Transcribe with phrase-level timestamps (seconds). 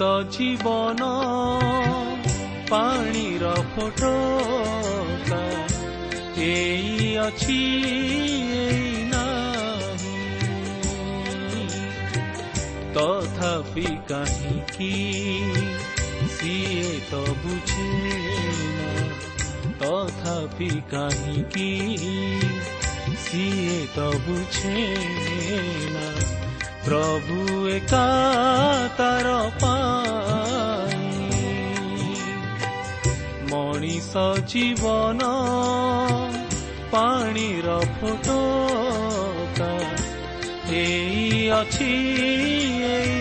[0.00, 1.06] ଜୀବନ
[2.70, 4.12] ପାଣିର ଫଟୋ
[6.36, 7.60] ଏଇ ଅଛି
[12.94, 14.92] ତଥାପି କାହିଁକି
[16.28, 17.90] ସିଏ ତ ବୁଝେ
[19.78, 21.70] ତଥାପି କାହିଁକି
[23.18, 24.86] ସିଏ ତ ବୁଝେ
[25.92, 26.37] ନା।
[26.88, 27.38] ପ୍ରଭୁ
[27.70, 28.04] ଏକା
[28.98, 29.32] ତାର
[33.50, 34.22] ମଣିଷ
[34.52, 35.28] ଜୀବନ
[36.92, 38.38] ପାଣିର ଫଟୋ
[40.78, 41.90] ଏଇ ଅଛି
[42.88, 43.17] ଏଇ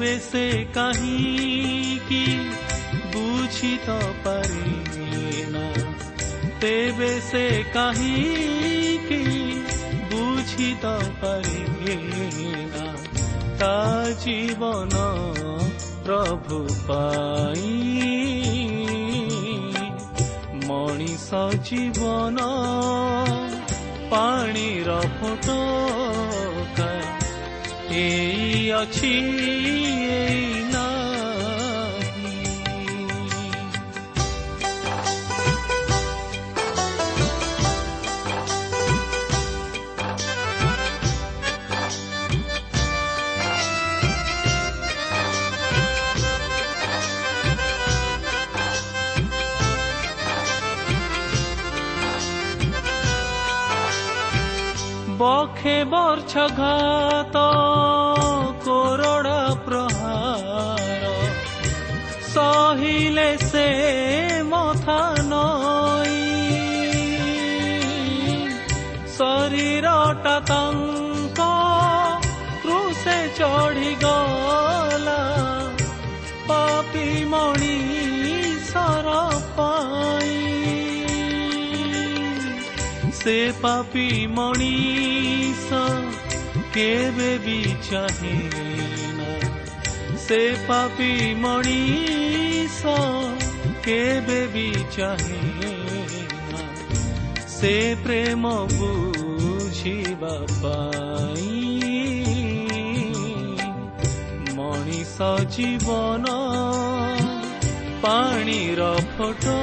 [0.00, 0.42] ତେବେ ସେ
[0.74, 2.20] କାହିଁକି
[3.14, 5.64] ବୁଝିତ ପାରିନା
[6.62, 7.42] ତେବେ ସେ
[7.74, 9.18] କାହିଁକି
[10.12, 12.86] ବୁଝିତ ପାରିନା
[13.60, 13.76] ତା
[14.24, 15.04] ଜୀବନ
[16.08, 17.76] ପ୍ରଭୁ ପାଇଁ
[20.64, 22.48] ମଣିଷ ଜୀବନ
[24.10, 25.60] ପାଣିର ଫଟୋ
[27.92, 29.12] ଏଇ ଅଛି
[55.19, 57.35] ଏଇ বখে বর্ষ ঘাত
[58.63, 61.01] করোড়া প্রহার
[62.33, 63.69] সহিলে সে
[64.43, 66.15] মথা নই
[69.17, 71.39] শরীরটা তাঙ্ক
[72.61, 75.23] ক্রুশে চড়ি গলা
[76.47, 77.88] পাপি মণি
[83.22, 85.78] ସେ ପାପି ମଣିଷ
[86.74, 87.56] କେବେ ବି
[87.86, 88.36] ଚାହେଁ
[90.22, 90.38] ସେ
[90.68, 91.08] ପାପି
[91.42, 92.94] ମଣିଷ
[93.86, 94.64] କେବେ ବି
[94.96, 95.74] ଚାହେଁ
[97.50, 100.32] ସେ ପ୍ରେମ ବୁଝିବା
[100.62, 101.50] ପାଇଁ
[104.56, 106.38] ମଣିଷ ଜୀବନ
[108.02, 109.60] ପାଣିର ଫଟୋ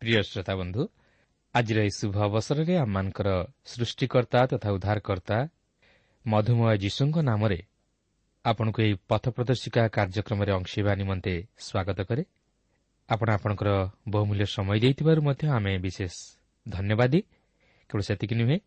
[0.00, 0.82] ପ୍ରିୟ ଶ୍ରୋତା ବନ୍ଧୁ
[1.54, 3.28] ଆଜିର ଏହି ଶୁଭ ଅବସରରେ ଆମମାନଙ୍କର
[3.64, 5.38] ସୃଷ୍ଟିକର୍ତ୍ତା ତଥା ଉଦ୍ଧାରକର୍ତ୍ତା
[6.26, 7.60] ମଧୁମୟ ଯୀଶୁଙ୍କ ନାମରେ
[8.44, 12.22] ଆପଣଙ୍କୁ ଏହି ପଥ ପ୍ରଦର୍ଶିକା କାର୍ଯ୍ୟକ୍ରମରେ ଅଂଶୀବା ନିମନ୍ତେ ସ୍ୱାଗତ କରେ
[13.08, 13.70] ଆପଣ ଆପଣଙ୍କର
[14.08, 16.14] ବହୁମୂଲ୍ୟ ସମୟ ଦେଇଥିବାରୁ ମଧ୍ୟ ଆମେ ବିଶେଷ
[16.66, 17.20] ଧନ୍ୟବାଦୀ
[17.90, 18.58] କେବଳ ସେତିକି ନୁହେଁ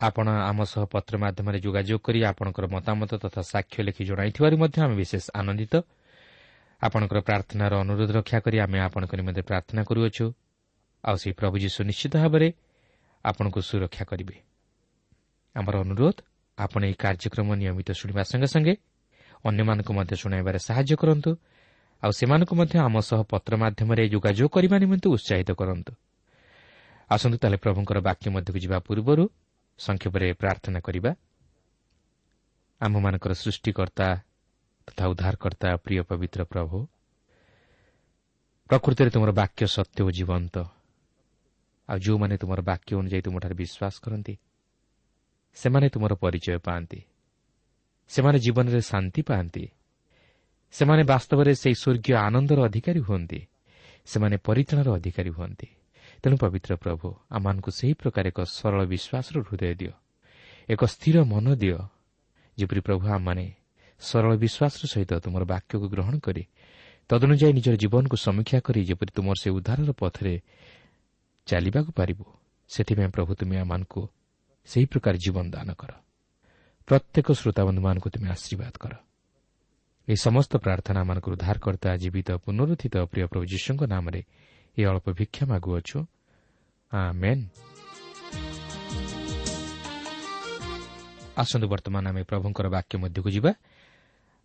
[0.00, 4.94] ଆପଣ ଆମ ସହ ପତ୍ର ମାଧ୍ୟମରେ ଯୋଗାଯୋଗ କରି ଆପଣଙ୍କର ମତାମତ ତଥା ସାକ୍ଷ୍ୟ ଲେଖି ଜଣାଇଥିବାରୁ ମଧ୍ୟ ଆମେ
[4.94, 5.74] ବିଶେଷ ଆନନ୍ଦିତ
[6.82, 10.26] ଆପଣଙ୍କର ପ୍ରାର୍ଥନାର ଅନୁରୋଧ ରକ୍ଷା କରି ଆମେ ଆପଣଙ୍କ ନିମନ୍ତେ ପ୍ରାର୍ଥନା କରୁଅଛୁ।
[11.04, 12.48] ଆଉ ସେହି ପ୍ରଭୁ ଯୀଶୁ ନିଶ୍ଚିତ ଭାବରେ
[13.24, 14.36] ଆପଣଙ୍କୁ ସୁରକ୍ଷା କରିବେ।
[15.56, 16.16] ଆମର ଅନୁରୋଧ
[16.58, 18.74] ଆପଣ ଏହି କାର୍ଯ୍ୟକ୍ରମ ନିୟମିତ ଶୁଣିବା ସଙ୍ଗେ ସଙ୍ଗେ
[19.44, 21.30] ଅନ୍ୟମାନଙ୍କୁ ମଧ୍ୟ ଶୁଣାଇବାରେ ସାହାଯ୍ୟ କରନ୍ତୁ।
[22.02, 25.92] ଆଉ ସେମାନଙ୍କୁ ମଧ୍ୟ ଆମ ସହ ପତ୍ର ମାଧ୍ୟମରେ ଯୋଗାଯୋଗ କରିବା ନିମନ୍ତେ ଉତ୍ସାହିତ କରନ୍ତୁ।
[27.10, 29.24] ଆସନ୍ତୁ ତାହେଲେ ପ୍ରଭୁଙ୍କର ବାକ୍ୟ ମଧ୍ୟକୁ ଯିବା ପୂର୍ବରୁ
[29.78, 31.10] ସଂକ୍ଷେପରେ ପ୍ରାର୍ଥନା କରିବା।
[32.80, 34.06] ଆମମାନଙ୍କର ସୃଷ୍ଟିକର୍ତ୍ତା
[34.88, 36.86] ତଥା ଉଦ୍ଧାରକର୍ତ୍ତା ପ୍ରିୟ ପବିତ୍ର ପ୍ରଭୁ।
[38.70, 40.56] ପ୍ରକୃତରେ ତୁମର ବାକ୍ୟ ସତ୍ୟ ଓ ଜୀବନ୍ତ।
[41.88, 44.34] ଆଉ ଯେଉଁମାନେ ତୁମର ବାକ୍ୟ ଅନୁଯାୟୀ ତୁମଠାରେ ବିଶ୍ୱାସ କରନ୍ତି
[45.54, 47.00] ସେମାନେ ତୁମର ପରିଚୟ ପାଆନ୍ତି।
[48.08, 49.68] ସେମାନେ ଜୀବନରେ ଶାନ୍ତି ପାଆନ୍ତି।
[50.70, 53.40] ସେମାନେ ବାସ୍ତବରେ ସେହି ସ୍ୱର୍ଗୀୟ ଆନନ୍ଦର ଅଧିକାରୀ ହୁଅନ୍ତି।
[54.06, 55.68] ସେମାନେ ପରିତ୍ରାଣର ଅଧିକାରୀ ହୁଅନ୍ତି।
[56.22, 59.92] ତେଣୁ ପବିତ୍ର ପ୍ରଭୁ ଆମମାନଙ୍କୁ ସେହି ପ୍ରକାର ଏକ ସରଳ ବିଶ୍ୱାସର ହୃଦୟ ଦିଅ।
[60.68, 61.78] ଏକ ସ୍ଥିର ମନ ଦିଅ
[62.58, 63.57] ଯେପରି ପ୍ରଭୁ ଆମମାନେ
[64.00, 66.42] ସରଳ ବିଶ୍ୱାସର ସହିତ ତୁମର ବାକ୍ୟକୁ ଗ୍ରହଣ କରି
[67.10, 70.34] ତଦନୁଯାୟୀ ନିଜର ଜୀବନକୁ ସମୀକ୍ଷା କରି ଯେପରି ତୁମର ସେ ଉଦ୍ଧାରର ପଥରେ
[71.46, 72.24] ଚାଲିବାକୁ ପାରିବୁ
[72.70, 74.02] ସେଥିପାଇଁ ପ୍ରଭୁ ତୁମେ ଆମମାନଙ୍କୁ
[74.68, 75.90] ସେହି ପ୍ରକାର ଜୀବନ ଦାନ କର।
[76.88, 78.92] ପ୍ରତ୍ୟେକ ଶ୍ରୋତାବନ୍ଧୁମାନଙ୍କୁ ତୁମେ ଆଶୀର୍ବାଦ କର।
[80.08, 84.20] ଏହି ସମସ୍ତ ପ୍ରାର୍ଥନା ଆମମାନଙ୍କର ଉଦ୍ଧାରକର୍ତ୍ତା ଜୀବିତ ପୁନରୁତ୍ଥିତ ପ୍ରିୟ ପ୍ରଭୁ ଯୀଶୁଙ୍କ ନାମରେ
[84.76, 85.98] ଏହି ଅଳ୍ପ ଭିକ୍ଷା ମାଗୁଅଛୁ।
[91.42, 93.52] ଆସନ୍ତୁ ବର୍ତ୍ତମାନ ଆମେ ପ୍ରଭୁଙ୍କର ବାକ୍ୟ ମଧ୍ୟକୁ ଯିବା।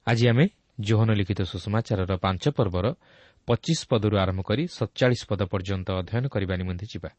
[0.08, 0.46] ଆଜି ଆମେ
[0.80, 2.86] ଜୋହନ ଲିଖିତ ସୁଷମାଚାରର ପାଞ୍ଚ ପର୍ବର
[3.48, 7.10] ପଚିଶ ପଦରୁ ଆରମ୍ଭ କରି ସତଚାଳିଶ ପଦ ପର୍ଯ୍ୟନ୍ତ ଅଧ୍ୟୟନ କରିବା ନିମନ୍ତେ ଯିବା।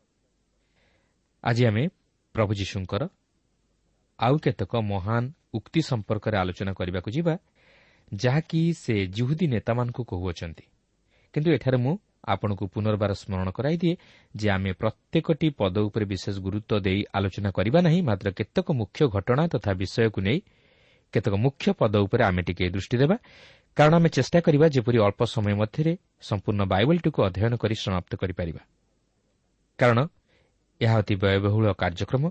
[1.44, 1.82] ଆଜି ଆମେ
[2.34, 3.02] ପ୍ରଭୁ ଯୀଶୁଙ୍କର
[4.18, 7.34] ଆଉ କେତେକ ମହାନ ଉକ୍ତି ସମ୍ପର୍କରେ ଆଲୋଚନା କରିବାକୁ ଯିବା
[8.14, 10.64] ଯାହାକି ସେ ଜୁହୁଦୀ ନେତାମାନଙ୍କୁ କହୁଅଛନ୍ତି।
[11.34, 11.94] କିନ୍ତୁ ଏଠାରେ ମୁଁ
[12.24, 13.94] ଆପଣଙ୍କୁ ପୁନର୍ବାର ସ୍କରଣ କରାଇଦିଏ
[14.34, 19.44] ଯେ ଆମେ ପ୍ରତ୍ୟେକଟି ପଦ ଉପରେ ବିଶେଷ ଗୁରୁତ୍ୱ ଦେଇ ଆଲୋଚନା କରିବା ନାହିଁ ମାତ୍ର କେତେକ ମୁଖ୍ୟ ଘଟଣା
[19.52, 20.38] ତଥା ବିଷୟକୁ ନେଇ
[21.14, 23.16] କେତେକ ମୁଖ୍ୟ ପଦ ଉପରେ ଆମେ ଟିକେ ଦୃଷ୍ଟି ଦେବା।
[23.76, 25.92] କାରଣ ଆମେ ଚେଷ୍ଟା କରିବା ଯେପରି ଅଳ୍ପ ସମୟ ମଧ୍ୟରେ
[26.28, 28.62] ସମ୍ପୂର୍ଣ୍ଣ ବାଇବଲଟିକୁ ଅଧ୍ୟୟନ କରି ସମାପ୍ତ କରିପାରିବା।
[29.78, 29.98] କାରଣ
[30.80, 32.24] ଏହା ଅତି ବ୍ୟୟବହୁଳ କାର୍ଯ୍ୟକ୍ରମ।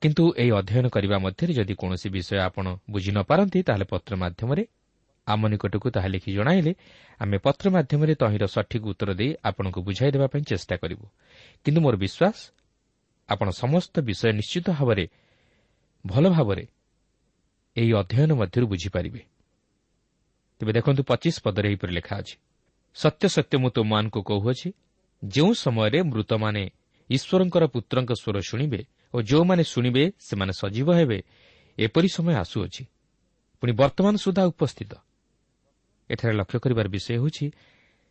[0.00, 4.64] କିନ୍ତୁ ଏହି ଅଧ୍ୟୟନ କରିବା ମଧ୍ୟରେ ଯଦି କୌଣସି ବିଷୟ ଆପଣ ବୁଝି ନ ପାରନ୍ତି ତାହେଲେ ପତ୍ର ମାଧ୍ୟମରେ
[5.26, 6.72] ଆମ ନିକଟକୁ ତାହା ଲେଖି ଜଣାଇଲେ
[7.20, 11.06] ଆମେ ପତ୍ର ମାଧ୍ୟମରେ ତହିଁର ସଠିକ୍ ଉତ୍ତର ଦେଇ ଆପଣଙ୍କୁ ବୁଝାଇ ଦେବା ପାଇଁ ଚେଷ୍ଟା କରିବୁ।
[11.64, 12.36] କିନ୍ତୁ ମୋର ବିଶ୍ୱାସ
[13.28, 15.04] ଆପଣ ସମସ୍ତ ବିଷୟ ନିଶ୍ଚିତ ଭାବରେ
[16.04, 16.64] ଭଲ ଭାବରେ
[17.76, 19.22] ଏହି ଅଧ୍ୟୟନ ମଧ୍ୟରୁ ବୁଝିପାରିବେ।
[20.60, 22.36] ତେବେ ଦେଖନ୍ତୁ ପଚିଶ ପଦରେ ଏହିପରି ଲେଖା ଅଛି।
[22.96, 24.68] ସତ୍ୟ ସତ୍ୟ ମୁଁ ତୁମମାନଙ୍କୁ କହୁଅଛି
[25.22, 26.62] ଯେଉଁ ସମୟରେ ମୃତମାନେ
[27.10, 28.80] ଈଶ୍ୱରଙ୍କର ପୁତ୍ରଙ୍କ ସ୍ୱର ଶୁଣିବେ
[29.14, 31.18] ଓ ଯେଉଁମାନେ ଶୁଣିବେ ସେମାନେ ସଜୀବ ହେବେ
[31.78, 32.82] ଏପରି ସମୟ ଆସୁଅଛି।
[33.62, 34.92] ପୁଣି ବର୍ତ୍ତମାନ ସୁଦ୍ଧା ଉପସ୍ଥିତ।
[36.10, 37.46] ଏଠାରେ ଲକ୍ଷ୍ୟ କରିବାର ବିଷୟ ହେଉଛି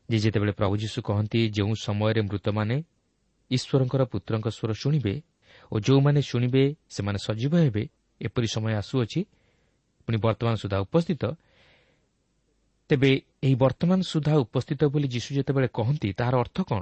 [0.10, 2.78] ଯେ ଯେତେବେଳେ ପ୍ରଭୁ ଯୀଶୁ କହନ୍ତି ଯେଉଁ ସମୟରେ ମୃତମାନେ
[3.52, 5.14] ଈଶ୍ୱରଙ୍କର ପୁତ୍ରଙ୍କ ସ୍ୱର ଶୁଣିବେ
[5.72, 7.84] ଓ ଯେଉଁମାନେ ଶୁଣିବେ ସେମାନେ ସଜୀବ ହେବେ
[8.22, 9.20] ଏପରି ସମୟ ଆସୁଅଛି
[10.10, 11.24] ପୁଣି ବର୍ତ୍ତମାନ ସୁଦ୍ଧା ଉପସ୍ଥିତ।
[12.90, 13.12] ତେବେ
[13.46, 16.82] ଏହି ବର୍ତ୍ତମାନ ସୁଦ୍ଧା ଉପସ୍ଥିତ ବୋଲି ଯୀଶୁ ଯେତେବେଳେ କହନ୍ତି ତାହାର ଅର୍ଥ କ'ଣ?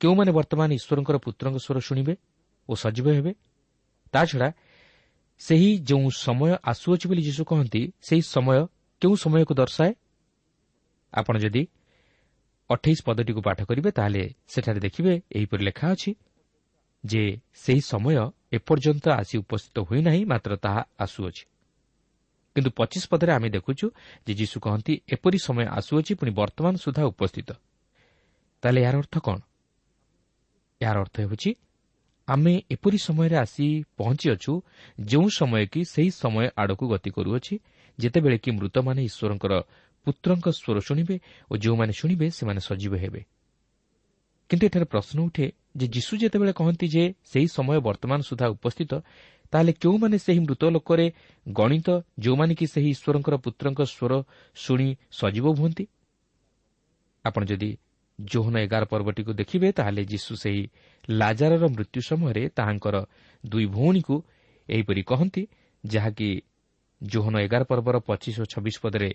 [0.00, 2.14] କେଉଁମାନେ ବର୍ତ୍ତମାନ ଈଶ୍ୱରଙ୍କର ପୁତ୍ରଙ୍କ ସ୍ୱର ଶୁଣିବେ
[2.68, 3.32] ଓ ସଜୀବ ହେବେ?
[4.12, 4.48] ତାଛଡ଼ା
[5.40, 8.58] ସେହି ଯେଉଁ ସମୟ ଆସୁଅଛି ବୋଲି ଯୀଶୁ କହନ୍ତି ସେହି ସମୟ
[9.02, 9.92] କେଉଁ ସମୟକୁ ଦର୍ଶାଏ?
[11.14, 11.62] ଆପଣ ଯଦି
[12.70, 16.10] ଅଠେଇଶ ପଦଟିକୁ ପାଠ କରିବେ ତାହେଲେ ସେଠାରେ ଦେଖିବେ ଏହିପରି ଲେଖା ଅଛି
[17.04, 17.22] ଯେ
[17.62, 18.14] ସେହି ସମୟ
[18.56, 21.44] ଏପର୍ଯ୍ୟନ୍ତ ଆସି ଉପସ୍ଥିତ ହୋଇନାହିଁ ମାତ୍ର ତାହା ଆସୁଅଛି।
[22.54, 23.86] କିନ୍ତୁ ପଚିଶ ପଦରେ ଆମେ ଦେଖୁଛୁ
[24.26, 27.48] ଯେ ଯୀଶୁ କହନ୍ତି ଏପରି ସମୟ ଆସୁଅଛି ପୁଣି ବର୍ତ୍ତମାନ ସୁଦ୍ଧା ଉପସ୍ଥିତ।
[28.62, 29.38] ତାହେଲେ ଏହାର ଅର୍ଥ କ'ଣ?
[30.80, 31.50] ଏହାର ଅର୍ଥ ହେଉଛି
[32.28, 34.52] ଆମେ ଏପରି ସମୟରେ ଆସି ପହଞ୍ଚିଅଛୁ
[35.00, 37.54] ଯେଉଁ ସମୟ କି ସେହି ସମୟ ଆଡ଼କୁ ଗତି କରୁଅଛି
[37.98, 39.52] ଯେତେବେଳେ କି ମୃତମାନେ ଈଶ୍ୱରଙ୍କର
[40.06, 41.16] ପୁତ୍ରଙ୍କ ସ୍ୱର ଶୁଣିବେ
[41.50, 43.20] ଓ ଯେଉଁମାନେ ଶୁଣିବେ ସେମାନେ ସଜୀବ ହେବେ।
[44.50, 48.92] କିନ୍ତୁ ଏଠାରେ ପ୍ରଶ୍ନ ଉଠେ ଯେ ଯୀଶୁ ଯେତେବେଳେ କହନ୍ତି ଯେ ସେହି ସମୟ ବର୍ତ୍ତମାନ ସୁଦ୍ଧା ଉପସ୍ଥିତ
[49.52, 51.06] ତାହେଲେ କେଉଁମାନେ ସେହି ମୃତ ଲୋକରେ
[51.48, 51.88] ଗଣିତ
[52.18, 54.12] ଯେଉଁମାନେ କି ସେହି ଈଶ୍ୱରଙ୍କର ପୁତ୍ରଙ୍କ ସ୍ୱର
[54.54, 55.84] ଶୁଣି ସଜୀବ ହୁଅନ୍ତି?
[57.24, 57.70] ଆପଣ ଯଦି
[58.18, 60.62] ଜୋହନ ଏଗାର ପର୍ବଟିକୁ ଦେଖିବେ ତାହେଲେ ଯୀଶୁ ସେହି
[61.08, 62.96] ଲାଜାରର ମୃତ୍ୟୁ ସମୟରେ ତାହାଙ୍କର
[63.46, 64.16] ଦୁଇ ଭଉଣୀକୁ
[64.68, 65.42] ଏହିପରି କହନ୍ତି
[65.84, 66.28] ଯାହାକି
[67.02, 69.10] ଜୋହନ ଏଗାର ପର୍ବର ପଚିଶ ଓ ଛବିଶ ପଦରେ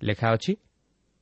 [0.00, 0.52] ଲେଖା ଅଛି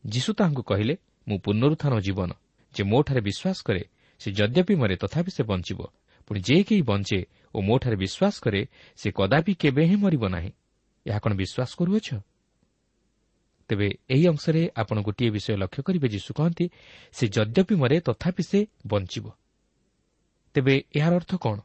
[0.05, 0.95] ଯୀଶୁ ତାହାଙ୍କୁ କହିଲେ
[1.29, 2.31] ମୁଁ ପୁନରୁତ୍ଥାନ ଜୀବନ।
[2.75, 3.83] ଯେ ମୋଠାରେ ବିଶ୍ୱାସ କରେ
[4.21, 5.81] ସେ ଯଦ୍ୟପି ମରେ ତଥାପି ସେ ବଞ୍ଚିବ।
[6.27, 7.19] ପୁଣି ଯେ କେହି ବଞ୍ଚେ
[7.57, 8.61] ଓ ମୋଠାରେ ବିଶ୍ୱାସ କରେ
[8.97, 10.51] ସେ କଦାପି କେବେ ହିଁ ମରିବ ନାହିଁ।
[11.07, 12.09] ଏହା କ'ଣ ବିଶ୍ୱାସ କରୁଅଛ?
[13.69, 16.67] ତେବେ ଏହି ଅଂଶରେ ଆପଣ ଗୋଟିଏ ବିଷୟ ଲକ୍ଷ୍ୟ କରିବେ ଯୀଶୁ କହନ୍ତି
[17.13, 19.27] ସେ ଯଦ୍ୟପି ମରେ ତଥାପି ସେ ବଞ୍ଚିବ।
[20.55, 21.59] ତେବେ ଏହାର ଅର୍ଥ କ'ଣ?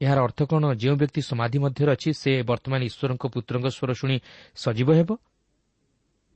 [0.00, 4.16] ଏହାର ଅର୍ଥ କ'ଣ ଯେଉଁ ବ୍ୟକ୍ତି ସମାଧି ମଧ୍ୟରେ ଅଛି ସେ ବର୍ତ୍ତମାନ ଈଶ୍ୱରଙ୍କ ପୁତ୍ରଙ୍କ ସ୍ୱର ଶୁଣି
[4.56, 5.10] ସଜୀବ ହେବ?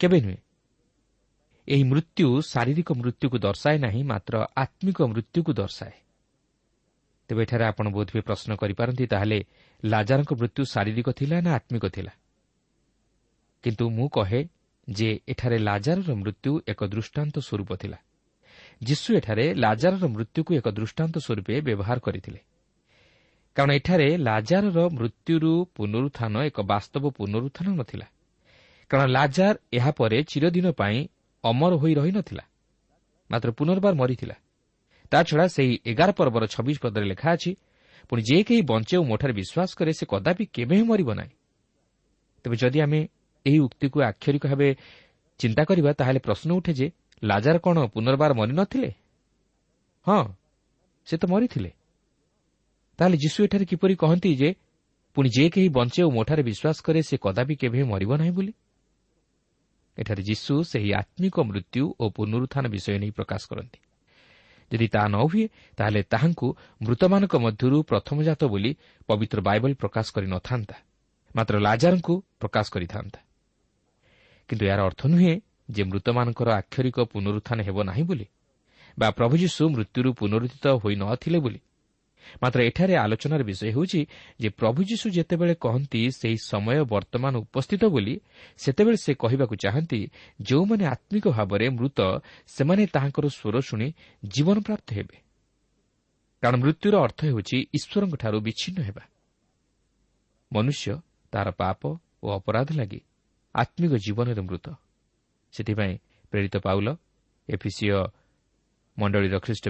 [0.01, 0.39] କେବେ ନୁହେଁ।
[1.69, 6.06] ଏହି ମୃତ୍ୟୁ ଶାରୀରିକ ମୃତ୍ୟୁକୁ ଦର୍ଶାଏ ନାହିଁ ମାତ୍ର ଆତ୍ମିକ ମୃତ୍ୟୁକୁ ଦର୍ଶାଏ।
[7.29, 9.45] ତେବେ ଏଠାରେ ଆପଣ ବୋଧହୁଏ ପ୍ରଶ୍ନ କରିପାରନ୍ତି ତାହେଲେ
[9.85, 12.13] ଲାଜାରଙ୍କ ମୃତ୍ୟୁ ଶାରୀରିକ ଥିଲା ନା ଆତ୍ମିକ ଥିଲା?
[13.63, 14.49] କିନ୍ତୁ ମୁଁ କହେ
[14.91, 17.99] ଯେ ଏଠାରେ ଲାଜାରର ମୃତ୍ୟୁ ଏକ ଦୃଷ୍ଟାନ୍ତ ସ୍ୱରୂପ ଥିଲା।
[18.83, 22.41] ଯୀଶୁ ଏଠାରେ ଲାଜାରର ମୃତ୍ୟୁକୁ ଏକ ଦୃଷ୍ଟାନ୍ତ ସ୍ୱରୂପେ ବ୍ୟବହାର କରିଥିଲେ।
[23.57, 28.07] କାରଣ ଏଠାରେ ଲାଜାରର ମୃତ୍ୟୁରୁ ପୁନରୁତ୍ଥାନ ଏକ ବାସ୍ତବ ପୁନରୁତ୍ଥାନ ନଥିଲା।
[28.91, 30.99] କାରଣ ଲାଜାର ଏହାପରେ ଚିରଦିନ ପାଇଁ
[31.45, 32.45] ଅମର ହୋଇ ରହିନଥିଲା।
[33.31, 34.35] ମାତ୍ର ପୁନର୍ବାର ମରିଥିଲା।
[35.13, 37.51] ତାଛଡ଼ା ସେହି ଏଗାର ପର୍ବର ଛବିଶ ପଦରେ ଲେଖା ଅଛି
[38.09, 41.35] ପୁଣି ଯେ କେହି ବଞ୍ଚେ ଓ ମୋଠାରେ ବିଶ୍ୱାସ କରେ ସେ କଦାପି କେବେ ହିଁ ମରିବ ନାହିଁ।
[42.45, 43.01] ତେବେ ଯଦି ଆମେ
[43.47, 44.69] ଏହି ଉକ୍ତିକୁ ଆକ୍ଷରିକ ଭାବେ
[45.41, 46.87] ଚିନ୍ତା କରିବା ତାହେଲେ ପ୍ରଶ୍ନ ଉଠେ ଯେ
[47.23, 48.91] ଲାଜାର କ'ଣ ପୁନର୍ବାର ମରିନଥିଲେ
[50.07, 50.23] ହଁ
[51.07, 51.71] ସେ ତ ମରିଥିଲେ।
[52.99, 54.49] ତାହେଲେ ଯୀଶୁ ଏଠାରେ କିପରି କହନ୍ତି ଯେ
[55.17, 58.53] ପୁଣି ଯେ କେହି ବଞ୍ଚେ ଓ ମୋଠାରେ ବିଶ୍ୱାସ କରେ ସେ କଦାପି କେବେ ମରିବ ନାହିଁ ବୋଲି?
[59.99, 63.79] ଏଠାରେ ଯୀଶୁ ସେହି ଆତ୍ମିକ ମୃତ୍ୟୁ ଓ ପୁନରୁତ୍ଥାନ ବିଷୟ ନେଇ ପ୍ରକାଶ କରନ୍ତି।
[64.73, 65.45] ଯଦି ତାହା ନ ହୁଏ
[65.79, 66.47] ତାହେଲେ ତାହାଙ୍କୁ
[66.83, 68.71] ମୃତମାନଙ୍କ ମଧ୍ୟରୁ ପ୍ରଥମଜାତ ବୋଲି
[69.09, 70.77] ପବିତ୍ର ବାଇବଲ ପ୍ରକାଶ କରିନଥାନ୍ତା
[71.37, 73.19] ମାତ୍ର ଲାଜାରଙ୍କୁ ପ୍ରକାଶ କରିଥାନ୍ତା।
[74.49, 75.35] କିନ୍ତୁ ଏହାର ଅର୍ଥ ନୁହେଁ
[75.71, 78.27] ଯେ ମୃତମାନଙ୍କର ଆକ୍ଷରିକ ପୁନରୁତ୍ଥାନ ହେବ ନାହିଁ ବୋଲି
[78.97, 81.61] ବା ପ୍ରଭୁ ଯୀଶୁ ମୃତ୍ୟୁରୁ ପୁନରୁଦ୍ଧିତ ହୋଇନଥିଲେ ବୋଲି
[82.43, 84.01] ମାତ୍ର ଏଠାରେ ଆଲୋଚନାର ବିଷୟ ହେଉଛି
[84.41, 88.15] ଯେ ପ୍ରଭୁ ଯୀଶୁ ଯେତେବେଳେ କହନ୍ତି ସେହି ସମୟ ବର୍ତ୍ତମାନ ଉପସ୍ଥିତ ବୋଲି
[88.59, 90.01] ସେତେବେଳେ ସେ କହିବାକୁ ଚାହାନ୍ତି
[90.43, 91.99] ଯେଉଁମାନେ ଆତ୍ମିକ ଭାବରେ ମୃତ
[92.47, 93.89] ସେମାନେ ତାହାଙ୍କର ସ୍ୱର ଶୁଣି
[94.23, 95.17] ଜୀବନ ପ୍ରାପ୍ତ ହେବେ
[96.43, 99.05] କାରଣ ମୃତ୍ୟୁର ଅର୍ଥ ହେଉଛି ଈଶ୍ୱରଙ୍କଠାରୁ ବିଚ୍ଛିନ୍ନ ହେବା
[100.53, 100.87] ମନୁଷ୍ୟ
[101.33, 101.81] ତାହାର ପାପ
[102.23, 103.01] ଓ ଅପରାଧ ଲାଗି
[103.55, 104.67] ଆତ୍ମିକ ଜୀବନରେ ମୃତ
[105.55, 105.95] ସେଥିପାଇଁ
[106.33, 106.89] ପ୍ରେରିତ ପାଉଲ
[107.49, 108.01] ଏଫିସିଓ
[108.97, 109.67] ମଣ୍ଡଳୀର ଖ୍ରୀଷ୍ଟ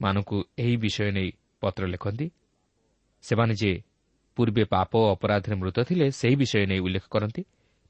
[0.00, 2.30] ବିଶ୍ୱାସୀମାନଙ୍କୁ ଏହି ବିଷୟ ନେଇ ପତ୍ର ଲେଖନ୍ତି
[3.22, 3.82] ସେମାନେ ଯେ
[4.36, 7.42] ପୂର୍ବେ ପାପ ଓ ଅପରାଧରେ ମୃତ ଥିଲେ ସେହି ବିଷୟ ନେଇ ଉଲ୍ଲେଖ କରନ୍ତି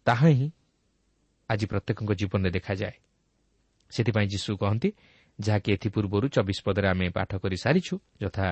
[0.07, 0.49] ତାହା ହିଁ
[1.50, 2.97] ଆଜି ପ୍ରତ୍ୟେକଙ୍କ ଜୀବନରେ ଦେଖାଯାଏ
[3.91, 4.88] ସେଥିପାଇଁ ଯୀଶୁ କହନ୍ତି
[5.41, 8.47] ଯାହାକି ଏଥିପୂର୍ବରୁ ଚବିଶ ପଦରେ ଆମେ ପାଠ କରି ସାରିଛୁ ଯଥା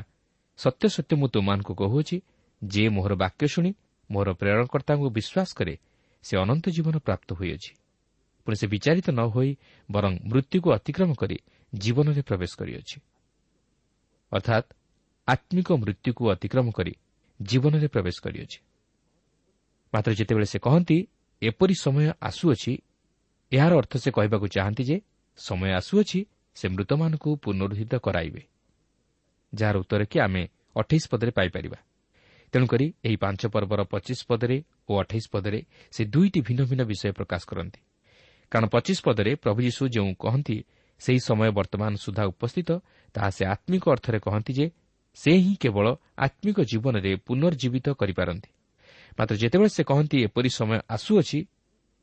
[0.58, 2.16] ସତ୍ୟ ସତ୍ୟ ମୁଁ ତୁମମାନଙ୍କୁ କହୁଅଛି
[2.64, 3.70] ଯେ ମୋହର ବାକ୍ୟ ଶୁଣି
[4.10, 5.74] ମୋର ପ୍ରେରଣକର୍ତ୍ତାଙ୍କୁ ବିଶ୍ୱାସ କରେ
[6.22, 7.72] ସେ ଅନନ୍ତ ଜୀବନ ପ୍ରାପ୍ତ ହୋଇଅଛି
[8.46, 9.50] ପୁଣି ସେ ବିଚାରିତ ନ ହୋଇ
[9.90, 11.36] ବରଂ ମୃତ୍ୟୁକୁ ଅତିକ୍ରମ କରି
[11.74, 12.96] ଜୀବନରେ ପ୍ରବେଶ କରିଅଛି।
[14.32, 14.66] ଅର୍ଥାତ୍
[15.28, 16.92] ଆତ୍ମିକ ମୃତ୍ୟୁକୁ ଅତିକ୍ରମ କରି
[17.40, 18.58] ଜୀବନରେ ପ୍ରବେଶ କରିଅଛି।
[19.92, 20.98] ମାତ୍ର ଯେତେବେଳେ ସେ କହନ୍ତି
[21.42, 22.72] ଏପରି ସମୟ ଆସୁଅଛି
[23.52, 24.96] ଏହାର ଅର୍ଥ ସେ କହିବାକୁ ଚାହାନ୍ତି ଯେ
[25.38, 26.20] ସମୟ ଆସୁଅଛି
[26.56, 28.42] ସେ ମୃତମାନଙ୍କୁ ପୁନରୁଦ୍ଧିତ କରାଇବେ।
[29.52, 30.42] ଯାହାର ଉତ୍ତର କି ଆମେ
[30.76, 31.78] ଅଠେଇଶ ପଦରେ ପାଇପାରିବା
[32.52, 34.56] ତେଣୁକରି ଏହି ପାଞ୍ଚ ପର୍ବର ପଚିଶ ପଦରେ
[34.88, 37.80] ଓ ଅଠେଇଶ ପଦରେ ସେ ଦୁଇଟି ଭିନ୍ନ ଭିନ୍ନ ବିଷୟ ପ୍ରକାଶ କରନ୍ତି।
[38.52, 40.56] କାରଣ ପଚିଶ ପଦରେ ପ୍ରଭୁ ଯୀଶୁ ଯେଉଁ କହନ୍ତି
[41.00, 42.70] ସେହି ସମୟ ବର୍ତ୍ତମାନ ସୁଦ୍ଧା ଉପସ୍ଥିତ
[43.14, 44.66] ତାହା ସେ ଆତ୍ମିକ ଅର୍ଥରେ କହନ୍ତି ଯେ
[45.16, 45.86] ସେ ହିଁ କେବଳ
[46.26, 48.50] ଆତ୍ମିକ ଜୀବନରେ ପୁନର୍ଜୀବିତ କରିପାରନ୍ତି।
[49.18, 51.38] ମାତ୍ର ଯେତେବେଳେ ସେ କହନ୍ତି ଏପରି ସମୟ ଆସୁଅଛି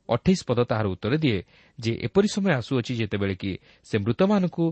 [0.09, 1.39] ଅଠେଇଶ ପଦ ତାହାର ଉତ୍ତର ଦିଏ
[1.79, 3.51] ଯେ ଏପରି ସମୟ ଆସୁଅଛି ଯେତେବେଳେ କି
[3.87, 4.65] ସେ ମୃତମାନଙ୍କୁ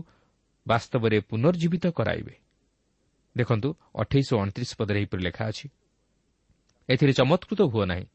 [0.66, 2.34] ବାସ୍ତବରେ ପୁନର୍ଜୀବିତ କରାଇବେ
[3.36, 3.68] ଦେଖନ୍ତୁ
[4.02, 5.66] ଅଠେଇଶ ଓ ଅଣତିରିଶ ପଦରେ ଏହିପରି ଲେଖା ଅଛି।
[6.88, 8.06] ଏଥିରେ ଚମତ୍କୃତ ହୁଅ ନାହିଁ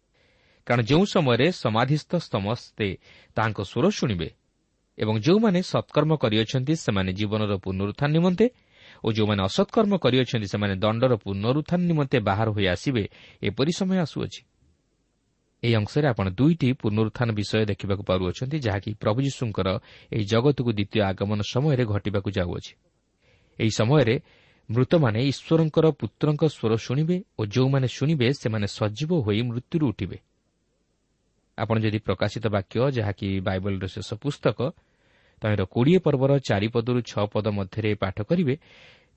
[0.68, 2.88] କାରଣ ଯେଉଁ ସମୟରେ ସମାଧିସ୍ଥ ସମସ୍ତେ
[3.36, 4.30] ତାହାଙ୍କ ସ୍ୱର ଶୁଣିବେ
[4.98, 8.46] ଏବଂ ଯେଉଁମାନେ ସତ୍କର୍ମ କରିଅଛନ୍ତି ସେମାନେ ଜୀବନର ପୁନରୁତ୍ଥାନ ନିମନ୍ତେ
[9.06, 13.04] ଓ ଯେଉଁମାନେ ଅସତ୍କର୍ମ କରିଅଛନ୍ତି ସେମାନେ ଦଣ୍ଡର ପୁନରୁତ୍ଥାନ ନିମନ୍ତେ ବାହାର ହୋଇ ଆସିବେ
[13.44, 14.42] ଏପରି ସମୟ ଆସୁଅଛି।
[15.64, 19.68] ଏହି ଅଂଶରେ ଆପଣ ଦୁଇଟି ପୁନରୁତ୍ଥାନ ବିଷୟ ଦେଖିବାକୁ ପାରୁଅଛନ୍ତି ଯାହାକି ପ୍ରଭୁ ଯୀଶୁଙ୍କର
[20.14, 22.74] ଏହି ଜଗତକୁ ଦ୍ୱିତୀୟ ଆଗମନ ସମୟରେ ଘଟିବାକୁ ଯାଉଅଛି।
[23.60, 24.16] ଏହି ସମୟରେ
[24.70, 30.18] ମୃତମାନେ ଈଶ୍ୱରଙ୍କର ପୁତ୍ରଙ୍କ ସ୍ୱର ଶୁଣିବେ ଓ ଯେଉଁମାନେ ଶୁଣିବେ ସେମାନେ ସଜୀବ ହୋଇ ମୃତ୍ୟୁରୁ ଉଠିବେ।
[31.58, 34.60] ଆପଣ ଯଦି ପ୍ରକାଶିତ ବାକ୍ୟ ଯାହାକି ବାଇବଲର ଶେଷ ପୁସ୍ତକ
[35.42, 38.56] ତହିଁର କୋଡ଼ିଏ ପର୍ବର ଚାରିପଦରୁ ଛଅ ପଦ ମଧ୍ୟରେ ପାଠ କରିବେ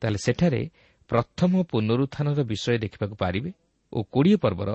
[0.00, 0.62] ତାହେଲେ ସେଠାରେ
[1.10, 3.50] ପ୍ରଥମ ପୁନରୁତ୍ଥାନର ବିଷୟ ଦେଖିବାକୁ ପାରିବେ
[3.92, 4.70] ଓ କୋଡ଼ିଏ ପର୍ବର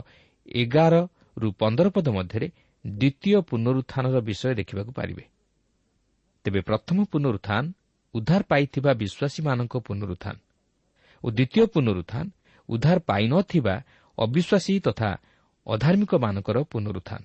[0.56, 2.48] ଏଗାରରୁ ପନ୍ଦର ପଦ ମଧ୍ୟରେ
[2.86, 5.24] ଦ୍ୱିତୀୟ ପୁନରୁତ୍ଥାନର ବିଷୟ ଦେଖିବାକୁ ପାରିବେ।
[6.46, 7.64] ତେବେ ପ୍ରଥମ ପୁନରୁତ୍ଥାନ
[8.14, 10.36] ଉଦ୍ଧାର ପାଇଥିବା ବିଶ୍ୱାସୀମାନଙ୍କ ପୁନରୁତ୍ଥାନ
[11.24, 12.26] ଓ ଦ୍ୱିତୀୟ ପୁନରୁତ୍ଥାନ
[12.70, 13.76] ଉଦ୍ଧାର ପାଇନଥିବା
[14.18, 15.10] ଅବିଶ୍ୱାସୀ ତଥା
[15.68, 17.22] ଅଧାର୍ମିକମାନଙ୍କର ପୁନରୁତ୍ଥାନ।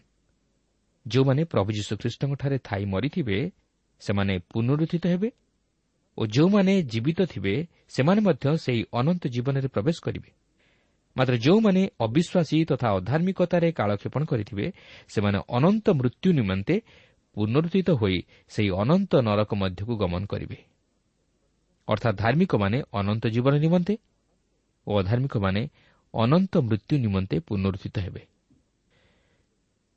[1.07, 3.39] ଯେଉଁମାନେ ପ୍ରଭୁ ଯୀଶୁଖ୍ରୀଷ୍ଟଙ୍କଠାରେ ଥାଇ ମରିଥିବେ
[4.00, 5.28] ସେମାନେ ପୁନରୁଦ୍ଧିତ ହେବେ
[6.19, 7.54] ଓ ଯେଉଁମାନେ ଜୀବିତ ଥିବେ
[7.88, 10.30] ସେମାନେ ମଧ୍ୟ ସେହି ଅନନ୍ତ ଜୀବନରେ ପ୍ରବେଶ କରିବେ।
[11.16, 14.66] ମାତ୍ର ଯେଉଁମାନେ ଅବିଶ୍ୱାସୀ ତଥା ଅଧାର୍ମିକତାରେ କାଳକ୍ଷେପଣ କରିଥିବେ
[15.09, 16.75] ସେମାନେ ଅନନ୍ତ ମୃତ୍ୟୁ ନିମନ୍ତେ
[17.37, 20.59] ପୁନରୁଦ୍ଧିତ ହୋଇ ସେହି ଅନନ୍ତ ନରକ ମଧ୍ୟକୁ ଗମନ କରିବେ।
[21.88, 23.95] ଅର୍ଥାତ୍ ଧାର୍ମିକମାନେ ଅନନ୍ତ ଜୀବନ ନିମନ୍ତେ
[24.87, 25.62] ଓ ଅଧାର୍ମିକମାନେ
[26.14, 28.23] ଅନନ୍ତ ମୃତ୍ୟୁ ନିମନ୍ତେ ପୁନରୁଦ୍ଧିତ ହେବେ।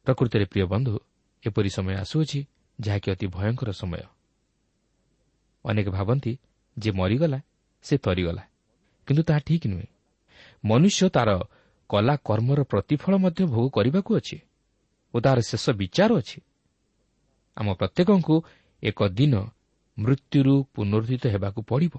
[0.06, 0.94] ପ୍ରକୃତରେ ପ୍ରିୟ ବନ୍ଧୁ
[1.44, 2.40] ଏପରି ସମୟ ଆସୁଅଛି
[2.82, 4.04] ଯାହାକି ଅତି ଭୟଙ୍କର ସମୟ।
[5.66, 6.40] ଅନେକ ଭାବନ୍ତି
[6.78, 7.40] ଯେ ମରିଗଲା
[7.82, 8.44] ସେ ତରିଗଲା।
[9.08, 9.88] କିନ୍ତୁ ତାହା ଠିକ୍ ନୁହେଁ।
[10.66, 11.32] ମନୁଷ୍ୟ ତା'ର
[11.90, 14.38] କଲା କର୍ମର ପ୍ରତିଫଳ ମଧ୍ୟ ଭୋଗ କରିବାକୁ ଅଛି
[15.14, 16.40] ଓ ତାହାର ଶେଷ ବିଚାର ଅଛି।
[17.58, 18.36] ଆମ ପ୍ରତ୍ୟେକଙ୍କୁ
[18.84, 19.34] ଏକ ଦିନ
[20.00, 21.94] ମୃତ୍ୟୁରୁ ପୁନରୁଦ୍ଧିତ ହେବାକୁ ପଡ଼ିବ।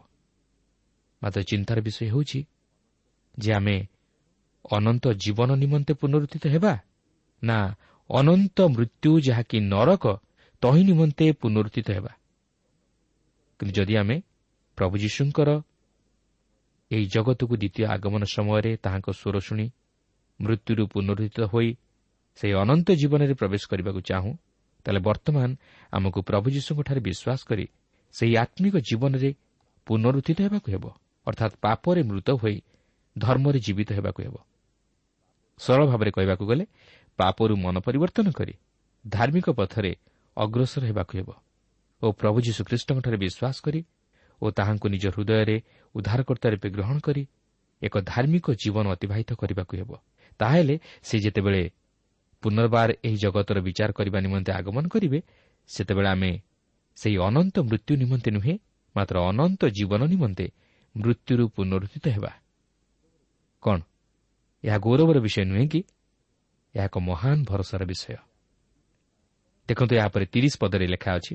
[1.22, 2.40] ମାତ୍ର ଚିନ୍ତାର ବିଷୟ ହେଉଛି
[3.38, 3.76] ଯେ ଆମେ
[4.70, 6.78] ଅନନ୍ତ ଜୀବନ ନିମନ୍ତେ ପୁନରୁଦ୍ଧିତ ହେବା
[7.44, 7.58] ନା
[8.10, 10.04] ଅନନ୍ତ ମୃତ୍ୟୁ ଯାହାକି ନରକ
[10.64, 12.12] ତହିଁ ନିମନ୍ତେ ପୁନରୁଦ୍ଧିତ ହେବା
[13.60, 14.16] କିନ୍ତୁ ଯଦି ଆମେ
[14.78, 15.50] ପ୍ରଭୁ ଯୀଶୁଙ୍କର
[16.90, 19.66] ଏହି ଜଗତକୁ ଦ୍ୱିତୀୟ ଆଗମନ ସମୟରେ ତାହାଙ୍କ ସ୍ୱର ଶୁଣି
[20.40, 21.70] ମୃତ୍ୟୁରୁ ପୁନରୁଦ୍ଧିତ ହୋଇ
[22.38, 24.32] ସେହି ଅନନ୍ତ ଜୀବନରେ ପ୍ରବେଶ କରିବାକୁ ଚାହୁଁ
[24.86, 25.48] ତାହେଲେ ବର୍ତ୍ତମାନ
[25.92, 27.66] ଆମକୁ ପ୍ରଭୁ ଯୀଶୁଙ୍କଠାରେ ବିଶ୍ୱାସ କରି
[28.14, 29.30] ସେହି ଆତ୍ମିକ ଜୀବନରେ
[29.86, 30.84] ପୁନରୁଦ୍ଧିତ ହେବାକୁ ହେବ।
[31.26, 32.56] ଅର୍ଥାତ୍ ପାପରେ ମୃତ ହୋଇ
[33.16, 34.36] ଧର୍ମରେ ଜୀବିତ ହେବାକୁ ହେବ।
[35.60, 36.64] ସରଳ ଭାବରେ କହିବାକୁ ଗଲେ
[37.18, 38.54] ପାପରୁ ମନ ପରିବର୍ତ୍ତନ କରି
[39.04, 39.92] ଧାର୍ମିକ ପଥରେ
[40.36, 41.30] ଅଗ୍ରସର ହେବାକୁ ହେବ
[42.02, 43.80] ଓ ପ୍ରଭୁ ଯୀଶୁଖ୍ରୀଷ୍ଟଙ୍କଠାରେ ବିଶ୍ୱାସ କରି
[44.42, 45.56] ଓ ତାହାଙ୍କୁ ନିଜ ହୃଦୟରେ
[45.94, 47.26] ଉଦ୍ଧାରକର୍ତ୍ତା ରୂପେ ଗ୍ରହଣ କରି
[47.82, 49.90] ଏକ ଧାର୍ମିକ ଜୀବନ ଅତିବାହିତ କରିବାକୁ ହେବ।
[50.38, 51.70] ତାହେଲେ ସେ ଯେତେବେଳେ
[52.42, 55.18] ପୁନର୍ବାର ଏହି ଜଗତର ବିଚାର କରିବା ନିମନ୍ତେ ଆଗମନ କରିବେ
[55.68, 56.40] ସେତେବେଳେ ଆମେ
[56.96, 58.54] ସେହି ଅନନ୍ତ ମୃତ୍ୟୁ ନିମନ୍ତେ ନୁହେଁ
[58.96, 60.46] ମାତ୍ର ଅନନ୍ତ ଜୀବନ ନିମନ୍ତେ
[60.96, 62.32] ମୃତ୍ୟୁରୁ ପୁନରୁଦ୍ଧିତ ହେବା।
[63.62, 63.78] କ'ଣ?
[64.64, 65.80] ଏହା ଗୌରବର ବିଷୟ ନୁହେଁ କି?
[66.74, 68.33] ଏହା ଏକ ମହାନ ଭରସାର ବିଷୟ।
[69.68, 71.34] ଦେଖନ୍ତୁ ଏହାପରେ ତିରିଶ ପଦରେ ଲେଖା ଅଛି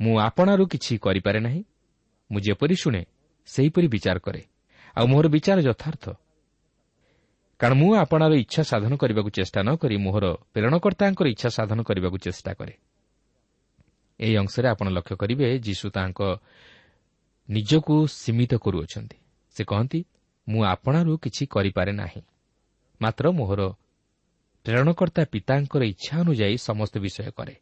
[0.00, 1.62] ମୁଁ ଆପଣାରୁ କିଛି କରିପାରେ ନାହିଁ
[2.30, 3.02] ମୁଁ ଯେପରି ଶୁଣେ
[3.48, 4.42] ସେହିପରି ବିଚାର କରେ
[4.96, 6.04] ଆଉ ମୋର ବିଚାର ଯଥାର୍ଥ।
[7.60, 10.24] କାରଣ ମୁଁ ଆପଣାର ଇଚ୍ଛା ସାଧନ କରିବାକୁ ଚେଷ୍ଟା ନ କରି ମୋହର
[10.54, 12.74] ପ୍ରେରଣକର୍ତ୍ତାଙ୍କର ଇଚ୍ଛା ସାଧନ କରିବାକୁ ଚେଷ୍ଟା କରେ।
[14.20, 16.20] ଏହି ଅଂଶରେ ଆପଣ ଲକ୍ଷ୍ୟ କରିବେ ଯୀଶୁ ତାଙ୍କ
[17.48, 19.16] ନିଜକୁ ସୀମିତ କରୁଅଛନ୍ତି।
[19.56, 20.00] ସେ କହନ୍ତି
[20.48, 22.22] ମୁଁ ଆପଣାରୁ କିଛି କରିପାରେ ନାହିଁ।
[23.00, 23.60] ମାତ୍ର ମୋହର
[24.64, 27.54] ପ୍ରେରଣକର୍ତ୍ତା ପିତାଙ୍କର ଇଚ୍ଛା ଅନୁଯାୟୀ ସମସ୍ତ ବିଷୟ କରେ।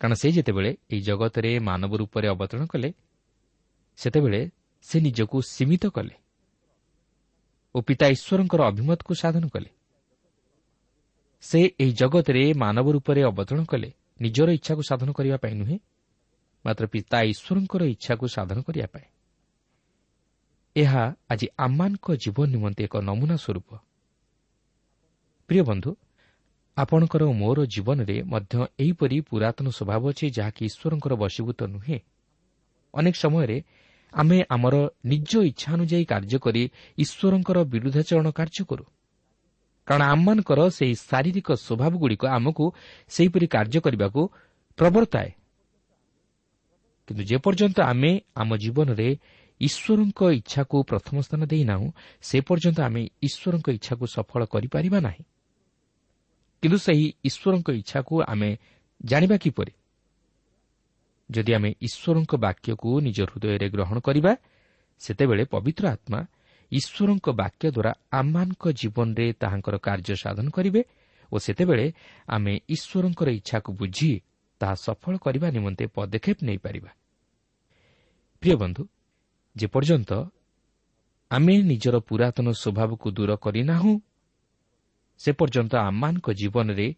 [0.00, 2.90] କାରଣ ସେ ଯେତେବେଳେ ଏହି ଜଗତରେ ମାନବ ରୂପରେ ଅବତରଣ କଲେ
[3.96, 4.40] ସେତେବେଳେ
[4.82, 6.14] ସେ ନିଜକୁ ସୀମିତ କଲେ
[7.74, 9.70] ଓ ପିତା ଈଶ୍ୱରଙ୍କର ଅଭିମତକୁ ସାଧନ କଲେ।
[11.40, 13.90] ସେ ଏହି ଜଗତରେ ମାନବ ରୂପରେ ଅବତରଣ କଲେ
[14.20, 15.78] ନିଜର ଇଚ୍ଛାକୁ ସାଧନ କରିବା ପାଇଁ ନୁହେଁ
[16.64, 19.06] ମାତ୍ର ପିତା ଈଶ୍ୱରଙ୍କର ଇଚ୍ଛାକୁ ସାଧନ କରିବା ପାଇଁ।
[20.76, 23.85] ଏହା ଆଜି ଆମମାନଙ୍କ ଜୀବନ ନିମନ୍ତେ ଏକ ନମୁନା ସ୍ୱରୂପ।
[25.48, 25.90] ପ୍ରିୟ ବନ୍ଧୁ
[26.76, 31.98] ଆପଣଙ୍କର ମୋର ଜୀବନରେ ମଧ୍ୟ ଏହିପରି ପୁରାତନ ସ୍ୱଭାବ ଅଛି ଯାହାକି ଈଶ୍ୱରଙ୍କର ବଶୀଭୂତ ନୁହେଁ।
[32.94, 33.56] ଅନେକ ସମୟରେ
[34.12, 36.62] ଆମେ ଆମର ନିଜ ଇଚ୍ଛା ଅନୁଯାୟୀ କାର୍ଯ୍ୟ କରି
[36.98, 38.84] ଈଶ୍ୱରଙ୍କର ବିରୁଦ୍ଧାଚରଣ କାର୍ଯ୍ୟ କରୁ।
[39.88, 42.64] କାରଣ ଆମମାନଙ୍କର ସେହି ଶାରୀରିକ ସ୍ୱଭାବଗୁଡ଼ିକ ଆମକୁ
[43.10, 44.22] ସେହିପରି କାର୍ଯ୍ୟ କରିବାକୁ
[44.78, 45.30] ପ୍ରବର୍ତ୍ତାଏ
[47.08, 49.08] କିନ୍ତୁ ଯେପର୍ଯ୍ୟନ୍ତ ଆମେ ଆମ ଜୀବନରେ
[49.60, 51.86] ଈଶ୍ୱରଙ୍କ ଇଚ୍ଛାକୁ ପ୍ରଥମ ସ୍ଥାନ ଦେଇନାହୁଁ
[52.28, 55.22] ସେ ପର୍ଯ୍ୟନ୍ତ ଆମେ ଈଶ୍ୱରଙ୍କ ଇଚ୍ଛାକୁ ସଫଳ କରିପାରିବା ନାହିଁ।
[56.62, 58.50] କିନ୍ତୁ ସେହି ଈଶ୍ୱରଙ୍କ ଇଚ୍ଛାକୁ ଆମେ
[59.04, 59.72] ଜାଣିବା କିପରି?
[61.30, 64.32] ଯଦି ଆମେ ଈଶ୍ୱରଙ୍କ ବାକ୍ୟକୁ ନିଜ ହୃଦୟରେ ଗ୍ରହଣ କରିବା
[65.00, 66.20] ସେତେବେଳେ ପବିତ୍ର ଆତ୍ମା
[66.72, 70.82] ଈଶ୍ୱରଙ୍କ ବାକ୍ୟ ଦ୍ୱାରା ଆମମାନଙ୍କ ଜୀବନରେ ତାହାଙ୍କର କାର୍ଯ୍ୟ ସାଧନ କରିବେ
[71.32, 71.86] ଓ ସେତେବେଳେ
[72.28, 74.10] ଆମେ ଈଶ୍ୱରଙ୍କର ଇଚ୍ଛାକୁ ବୁଝି
[74.60, 76.90] ତାହା ସଫଳ କରିବା ନିମନ୍ତେ ପଦକ୍ଷେପ ନେଇପାରିବା।
[78.42, 78.82] ପ୍ରିୟ ବନ୍ଧୁ
[79.56, 80.10] ଯେପର୍ଯ୍ୟନ୍ତ
[81.30, 83.92] ଆମେ ନିଜର ପୁରାତନ ସ୍ୱଭାବକୁ ଦୂର କରିନାହୁଁ
[85.20, 86.88] ସେ ପର୍ଯ୍ୟନ୍ତ ଆମମାନଙ୍କ ଜୀବନରେ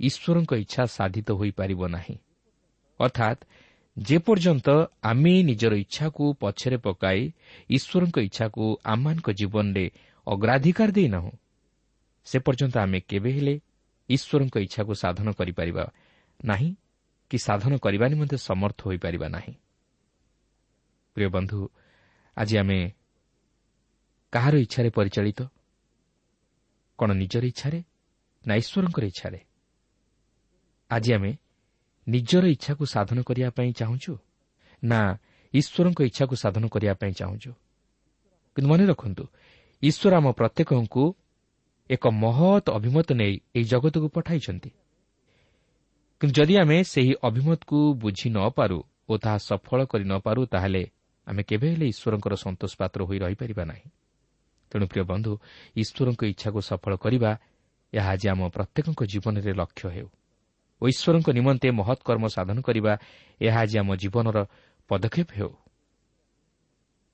[0.00, 2.16] ଈଶ୍ୱରଙ୍କ ଇଚ୍ଛା ସାଧିତ ହୋଇପାରିବ ନାହିଁ।
[3.00, 3.40] ଅର୍ଥାତ୍
[3.96, 4.68] ଯେପର୍ଯ୍ୟନ୍ତ
[5.02, 7.20] ଆମେ ନିଜର ଇଚ୍ଛାକୁ ପଛରେ ପକାଇ
[7.70, 9.84] ଈଶ୍ୱରଙ୍କ ଇଚ୍ଛାକୁ ଆମମାନଙ୍କ ଜୀବନରେ
[10.26, 11.32] ଅଗ୍ରାଧିକାର ଦେଇନାହୁଁ
[12.26, 13.54] ସେ ପର୍ଯ୍ୟନ୍ତ ଆମେ କେବେ ହେଲେ
[14.08, 15.84] ଈଶ୍ୱରଙ୍କ ଇଚ୍ଛାକୁ ସାଧନ କରିପାରିବା
[16.44, 16.70] ନାହିଁ
[17.30, 19.54] କି ସାଧନ କରିବା ନିମନ୍ତେ ସମର୍ଥ ହୋଇପାରିବା ନାହିଁ।
[21.16, 21.58] ପ୍ରିୟ ବନ୍ଧୁ
[22.36, 22.78] ଆଜି ଆମେ
[24.32, 25.40] କାହାର ଇଚ୍ଛାରେ ପରିଚାଳିତ?
[26.98, 27.80] କ'ଣ ନିଜର ଇଚ୍ଛାରେ?
[28.46, 29.40] ନା ଈଶ୍ୱରଙ୍କର ଇଚ୍ଛାରେ?
[30.90, 31.30] ଆଜି ଆମେ
[32.08, 34.12] ନିଜର ଇଚ୍ଛାକୁ ସାଧନ କରିବା ପାଇଁ ଚାହୁଁଛୁ?
[34.84, 35.00] ନା
[35.54, 37.50] ଈଶ୍ୱରଙ୍କ ଇଚ୍ଛାକୁ ସାଧନ କରିବା ପାଇଁ ଚାହୁଁଛୁ?
[38.56, 39.24] କିନ୍ତୁ ମନେ ରଖନ୍ତୁ
[39.82, 41.04] ଈଶ୍ୱର ଆମ ପ୍ରତ୍ୟେକଙ୍କୁ
[41.90, 44.70] ଏକ ମହତ୍ ଅଭିମତ ନେଇ ଏହି ଜଗତକୁ ପଠାଇଛନ୍ତି।
[46.20, 50.82] କିନ୍ତୁ ଯଦି ଆମେ ସେହି ଅଭିମତକୁ ବୁଝି ନ ପାରୁ ଓ ତାହା ସଫଳ କରି ନ ପାରୁ ତାହେଲେ
[51.26, 53.88] ଆମେ କେବେ ହେଲେ ଈଶ୍ୱରଙ୍କର ସନ୍ତୋଷ ପାତ୍ର ହୋଇ ରହିପାରିବା ନାହିଁ।
[54.70, 55.32] ତେଣୁ ପ୍ରିୟ ବନ୍ଧୁ
[55.76, 57.30] ଈଶ୍ୱରଙ୍କ ଇଚ୍ଛାକୁ ସଫଳ କରିବା
[57.92, 60.08] ଏହା ଆଜି ଆମ ପ୍ରତ୍ୟେକଙ୍କ ଜୀବନରେ ଲକ୍ଷ୍ୟ ହେଉ।
[60.82, 62.92] ଓ ଈଶ୍ୱରଙ୍କ ନିମନ୍ତେ ମହତ୍ କର୍ମ ସାଧନ କରିବା
[63.40, 64.38] ଏହା ଆଜି ଆମ ଜୀବନର
[64.90, 65.52] ପଦକ୍ଷେପ ହେଉ।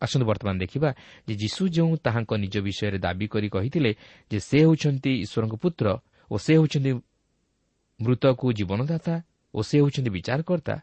[0.03, 0.90] ଆସନ୍ତୁ ବର୍ତ୍ତମାନ ଦେଖିବା
[1.29, 3.90] ଯେ ଯୀଶୁ ଯେଉଁ ତାହାଙ୍କ ନିଜ ବିଷୟରେ ଦାବି କରି କହିଥିଲେ
[4.31, 5.87] ଯେ ସେ ହେଉଛନ୍ତି ଈଶ୍ୱରଙ୍କ ପୁତ୍ର
[6.31, 6.93] ଓ ସେ ହେଉଛନ୍ତି
[8.01, 9.14] ମୃତକୁ ଜୀବନଦାତା
[9.55, 10.75] ଓ ସେ ହେଉଛନ୍ତି ବିଚାରକର୍ତ୍ତା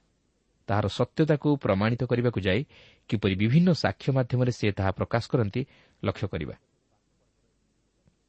[0.68, 2.62] ତାହାର ସତ୍ୟତାକୁ ପ୍ରମାଣିତ କରିବାକୁ ଯାଇ
[3.10, 5.62] କିପରି ବିଭିନ୍ନ ସାକ୍ଷ୍ୟ ମାଧ୍ୟମରେ ସେ ତାହା ପ୍ରକାଶ କରନ୍ତି
[6.04, 6.56] ଲକ୍ଷ୍ୟ କରିବା।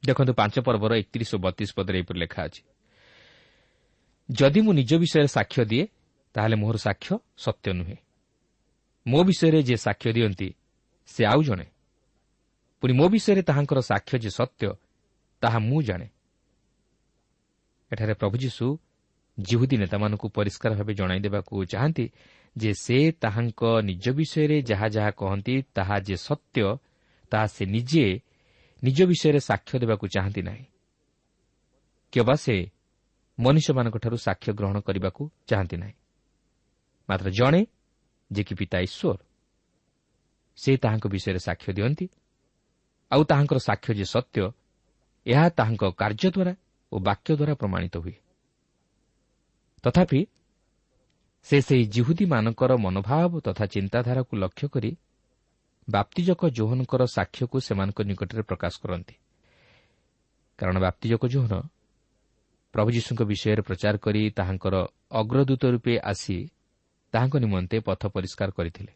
[0.06, 2.62] ଦେଖନ୍ତୁ ପାଞ୍ଚ ପର୍ବର ଏକତିରିଶ ଓ ବତିଶ ପଦରେ ଏପରି ଲେଖା ଅଛି।
[4.30, 5.88] ଯଦି ମୁଁ ନିଜ ବିଷୟରେ ସାକ୍ଷ୍ୟ ଦିଏ
[6.35, 7.96] ତାହେଲେ ମୋହର ସାକ୍ଷ୍ୟ ସତ୍ୟ ନୁହେଁ।
[9.06, 10.54] ମୋ ବିଷୟରେ ଯିଏ ସାକ୍ଷ୍ୟ ଦିଅନ୍ତି
[11.06, 11.66] ସେ ଆଉ ଜଣେ।
[12.80, 14.74] ପୁଣି ମୋ ବିଷୟରେ ତାହାଙ୍କର ସାକ୍ଷ୍ୟ ଯେ ସତ୍ୟ
[15.40, 16.08] ତାହା ମୁଁ ଜାଣେ।
[17.92, 18.78] ଏଠାରେ ପ୍ରଭୁ ଯୀଶୁ
[19.40, 22.12] ଜିହୁଦୀ ନେତାମାନଙ୍କୁ ପରିଷ୍କାର ଭାବେ ଜଣାଇ ଦେବାକୁ ଚାହାନ୍ତି
[22.56, 26.76] ଯେ ସେ ତାହାଙ୍କ ନିଜ ବିଷୟରେ ଯାହା ଯାହା କହନ୍ତି ତାହା ଯେ ସତ୍ୟ
[27.33, 28.05] ତାହା ସେ ନିଜେ
[28.83, 30.64] ନିଜ ବିଷୟରେ ସାକ୍ଷ୍ୟ ଦେବାକୁ ଚାହାନ୍ତି ନାହିଁ।
[32.12, 32.57] କେବା ସେ
[33.38, 35.97] ମନୁଷ୍ୟମାନଙ୍କଠାରୁ ସାକ୍ଷ୍ୟ ଗ୍ରହଣ କରିବାକୁ ଚାହାନ୍ତି ନାହିଁ।
[37.09, 37.61] ମାତ୍ର ଜଣେ
[38.31, 39.18] ଯେ କି ପିତା ଈଶ୍ୱର
[40.59, 42.07] ସେ ତାହାଙ୍କ ବିଷୟରେ ସାକ୍ଷ୍ୟ ଦିଅନ୍ତି।
[43.11, 44.40] ଆଉ ତାହାଙ୍କର ସାକ୍ଷ୍ୟ ଯେ ସତ୍ୟ
[45.27, 46.53] ଏହା ତାହାଙ୍କ କାର୍ଯ୍ୟ ଦ୍ୱାରା
[46.92, 48.16] ଓ ବାକ୍ୟ ଦ୍ୱାରା ପ୍ରମାଣିତ ହୁଏ।
[49.85, 50.21] ତଥାପି
[51.47, 54.90] ସେ ସେହି ଜିହୁଦୀମାନଙ୍କର ମନୋଭାବ ତଥା ଚିନ୍ତାଧାରାକୁ ଲକ୍ଷ୍ୟ କରି
[55.88, 59.14] ବାପ୍ତିଜକ ଜୋହନଙ୍କର ସାକ୍ଷ୍ୟକୁ ସେମାନଙ୍କ ନିକଟରେ ପ୍ରକାଶ କରନ୍ତି।
[60.59, 61.62] କାରଣ ବାପ୍ତିଜକ ଜୋହନ
[62.73, 66.51] ପ୍ରଭୁ ଯୀଶୁଙ୍କ ବିଷୟରେ ପ୍ରଚାର କରି ତାହାଙ୍କର ଅଗ୍ରଦୂତ ରୂପେ ଆସି
[67.12, 68.92] ତାହାଙ୍କ ନିମନ୍ତେ ପଥ ପରିଷ୍କାର କରିଥିଲେ।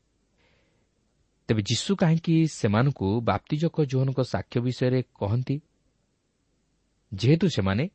[1.48, 5.60] ତେବେ ଯୀଶୁ କାହିଁକି ସେମାନଙ୍କୁ ବାପ୍ତିଜକ ଜୋହନଙ୍କ ସାକ୍ଷ୍ୟ ବିଷୟରେ କହନ୍ତି?
[7.14, 7.88] ଯେହେତୁ ସେମାନେ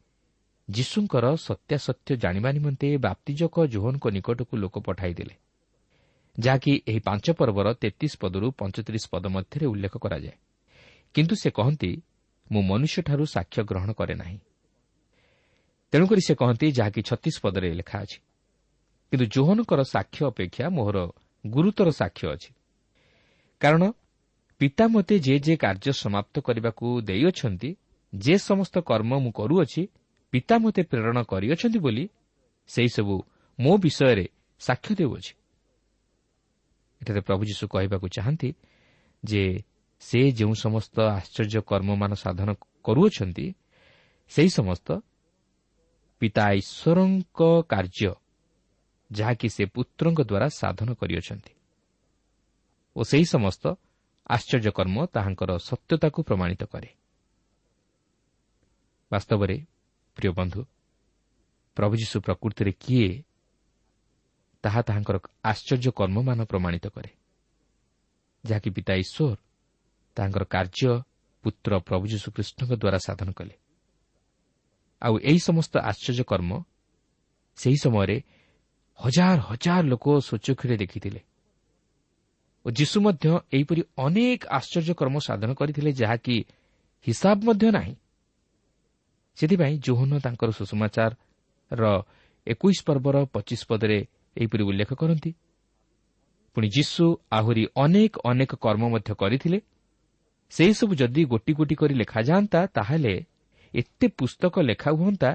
[0.69, 5.35] ଯୀଶୁଙ୍କର ସତ୍ୟାସତ୍ୟ ଜାଣିବା ନିମନ୍ତେ ବାପ୍ତିଜକ ଜୋହନଙ୍କ ନିକଟକୁ ଲୋକ ପଠାଇଦେଲେ।
[6.39, 10.35] ଯାହାକି ଏହି ପାଞ୍ଚ ପର୍ବର ତେତିଶ ପଦରୁ ପଞ୍ଚତିରିଶ ପଦ ମଧ୍ୟରେ ଉଲ୍ଲେଖ କରାଯାଏ।
[11.13, 12.01] କିନ୍ତୁ ସେ କହନ୍ତି
[12.51, 14.39] ମୁଁ ମନୁଷ୍ୟଠାରୁ ସାକ୍ଷ୍ୟ ଗ୍ରହଣ କରେ ନାହିଁ।
[15.91, 18.19] ତେଣୁକରି ସେ କହନ୍ତି ଯାହାକି ଛତିଶ ପଦରେ ଲେଖା ଅଛି।
[19.11, 21.09] କିନ୍ତୁ ଜୋହନଙ୍କର ସାକ୍ଷ୍ୟ ଅପେକ୍ଷା ମୋହର
[21.47, 22.53] ଗୁରୁତର ସାକ୍ଷ୍ୟ ଅଛି।
[23.59, 23.91] କାରଣ
[24.59, 27.75] ପିତା ମୋତେ ଯେ ଯେ କାର୍ଯ୍ୟ ସମାପ୍ତ କରିବାକୁ ଦେଇଅଛନ୍ତି
[28.15, 29.87] ଯେ ସମସ୍ତ କର୍ମ ମୁଁ କରୁଅଛି
[30.31, 32.09] ପିତା ମୋତେ ପ୍ରେରଣ କରିଅଛନ୍ତି ବୋଲି
[32.67, 33.23] ସେହିସବୁ
[33.59, 34.27] ମୋ ବିଷୟରେ
[34.59, 35.33] ସାକ୍ଷ୍ୟ ଦେଉଅଛି।
[37.01, 38.49] ଏଠାରେ ପ୍ରଭୁ ଯୀଶୁ କହିବାକୁ ଚାହାନ୍ତି
[39.23, 39.43] ଯେ
[40.01, 42.49] ସେ ଯେଉଁ ସମସ୍ତ ଆଶ୍ଚର୍ଯ୍ୟ କର୍ମମାନ ସାଧନ
[42.83, 43.47] କରୁଅଛନ୍ତି
[44.31, 44.87] ସେହି ସମସ୍ତ
[46.21, 48.11] ପିତା ଈଶ୍ୱରଙ୍କ କାର୍ଯ୍ୟ
[49.11, 51.53] ଯାହାକି ସେ ପୁତ୍ରଙ୍କ ଦ୍ୱାରା ସାଧନ କରିଅଛନ୍ତି
[52.95, 53.63] ଓ ସେହି ସମସ୍ତ
[54.29, 56.89] ଆଶ୍ଚର୍ଯ୍ୟ କର୍ମ ତାହାଙ୍କର ସତ୍ୟତାକୁ ପ୍ରମାଣିତ କରେ।
[59.11, 59.55] ବାସ୍ତବରେ
[60.17, 60.61] ପ୍ରିୟ ବନ୍ଧୁ
[61.77, 63.09] ପ୍ରଭୁ ଯୀଶୁ ପ୍ରକୃତିରେ କିଏ
[64.63, 67.11] ତାହା ତାହାଙ୍କର ଆଶ୍ଚର୍ଯ୍ୟ କର୍ମମାନ ପ୍ରମାଣିତ କରେ।
[68.43, 69.35] ଯାହାକି ପିତା ଈଶ୍ୱର
[70.17, 70.91] ତାହାଙ୍କର କାର୍ଯ୍ୟ
[71.43, 73.55] ପୁତ୍ର ପ୍ରଭୁ ଯୀଶୁଖ୍ରୀଷ୍ଣଙ୍କ ଦ୍ୱାରା ସାଧନ କଲେ।
[75.01, 76.51] ଆଉ ଏହି ସମସ୍ତ ଆଶ୍ଚର୍ଯ୍ୟ କର୍ମ
[77.55, 78.17] ସେହି ସମୟରେ
[78.99, 81.21] ହଜାର ହଜାର ଲୋକ ସ୍ୱଚ୍ଛକ୍ଷରେ ଦେଖିଥିଲେ।
[82.65, 86.35] ଓ ଯୀଶୁ ମଧ୍ୟ ଏହିପରି ଅନେକ ଆଶ୍ଚର୍ଯ୍ୟ କର୍ମ ସାଧନ କରିଥିଲେ ଯାହାକି
[87.07, 87.95] ହିସାବ ମଧ୍ୟ ନାହିଁ।
[89.37, 91.83] ସେଥିପାଇଁ ଜୋହନ ତାଙ୍କର ସୁଷମାଚାରର
[92.47, 93.99] ଏକୋଇଶ ପର୍ବର ପଚିଶ ପଦରେ
[94.37, 95.31] ଏହିପରି ଉଲ୍ଲେଖ କରନ୍ତି।
[96.55, 99.59] ପୁଣି ଯୀଶୁ ଆହୁରି ଅନେକ ଅନେକ କର୍ମ ମଧ୍ୟ କରିଥିଲେ।
[100.51, 103.13] ସେହିସବୁ ଯଦି ଗୋଟି ଗୋଟି କରି ଲେଖାଯାଆନ୍ତା ତାହେଲେ
[103.73, 105.29] ଏତେ ପୁସ୍ତକ ଲେଖା ହୁଅନ୍ତା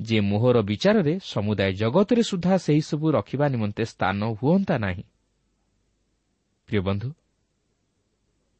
[0.00, 5.04] ଯେ ମୋହର ବିଚାରରେ ସମୁଦାୟ ଜଗତରେ ସୁଦ୍ଧା ସେହିସବୁ ରଖିବା ନିମନ୍ତେ ସ୍ଥାନ ହୁଅନ୍ତା ନାହିଁ।
[6.68, 7.08] ପ୍ରିୟ ବନ୍ଧୁ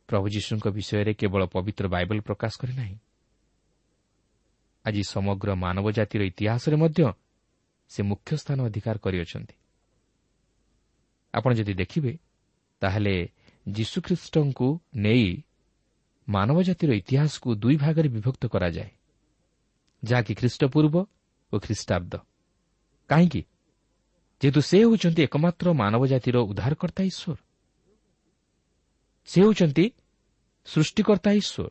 [0.08, 2.96] ପ୍ରଭୁ ଯୀଶୁଙ୍କ ବିଷୟରେ କେବଳ ପବିତ୍ର ବାଇବଲ ପ୍ରକାଶ କରେ ନାହିଁ।
[4.84, 7.00] ଆଜି ସମଗ୍ର ମାନବ ଜାତିର ଇତିହାସରେ ମଧ୍ୟ
[7.90, 9.54] ସେ ମୁଖ୍ୟ ସ୍ଥାନ ଅଧିକାର କରିଅଛନ୍ତି।
[11.34, 12.18] ଆପଣ ଯଦି ଦେଖିବେ
[12.80, 13.28] ତାହେଲେ
[13.68, 15.42] ଯୀଶୁଖ୍ରୀଷ୍ଟଙ୍କୁ ନେଇ
[16.28, 18.90] ମାନବ ଜାତିର ଇତିହାସକୁ ଦୁଇ ଭାଗରେ ବିଭକ୍ତ କରାଯାଏ।
[20.04, 21.06] ଯାହାକି ଖ୍ରୀଷ୍ଟପୂର୍ବ
[21.52, 22.16] ଓ ଖ୍ରୀଷ୍ଟାବ୍ଦ।
[23.08, 23.42] କାହିଁକି?
[24.42, 27.36] ଯେହେତୁ ସେ ହେଉଛନ୍ତି ଏକମାତ୍ର ମାନବ ଜାତିର ଉଦ୍ଧାରକର୍ତ୍ତା ଈଶ୍ୱର।
[29.26, 29.90] ସେ ହେଉଛନ୍ତି
[30.64, 31.70] ସୃଷ୍ଟିକର୍ତ୍ତା ଈଶ୍ୱର।